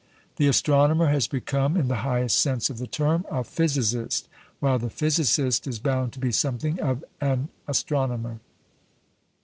[0.37, 4.27] The astronomer has become, in the highest sense of the term, a physicist;
[4.59, 8.39] while the physicist is bound to be something of an astronomer.